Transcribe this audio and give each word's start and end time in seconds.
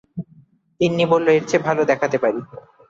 তিন্নি 0.81 1.05
বলল, 1.11 1.27
এর 1.31 1.43
চেয়েও 1.49 1.65
ভালো 1.67 1.81
দেখাতে 1.91 2.17
পারি। 2.23 2.39